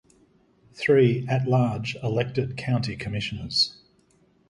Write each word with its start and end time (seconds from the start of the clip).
Three 0.73 1.27
at-large 1.27 1.95
elected 2.01 2.57
county 2.57 2.95
commissioners. 2.95 3.77